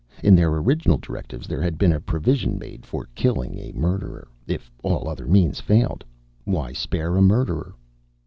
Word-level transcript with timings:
In 0.23 0.33
their 0.33 0.49
original 0.49 0.97
directives 0.97 1.45
there 1.45 1.61
had 1.61 1.77
been 1.77 1.91
a 1.93 1.99
provision 2.01 2.57
made 2.57 2.87
for 2.87 3.07
killing 3.13 3.55
a 3.59 3.71
murderer, 3.73 4.27
if 4.47 4.71
all 4.81 5.07
other 5.07 5.27
means 5.27 5.59
failed. 5.61 6.03
Why 6.43 6.73
spare 6.73 7.15
a 7.17 7.21
murderer? 7.21 7.75